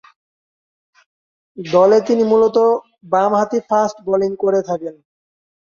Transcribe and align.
দলে 1.57 1.97
তিনি 2.07 2.23
মূলতঃ 2.23 2.67
বামহাতি 3.11 3.59
ফাস্ট 3.69 3.97
বোলিং 4.07 4.31
করে 4.43 4.59
থাকেন। 4.69 4.95